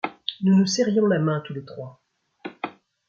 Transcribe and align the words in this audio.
Nous 0.41 0.55
nous 0.57 0.65
serrions 0.65 1.05
la 1.05 1.19
main 1.19 1.41
tous 1.45 1.53
les 1.53 1.63
trois! 1.63 2.01